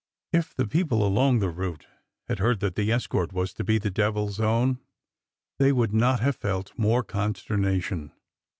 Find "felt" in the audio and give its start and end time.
6.37-6.73